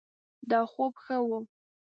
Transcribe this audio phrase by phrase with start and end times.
[0.49, 1.37] دا خوب ښه ؤ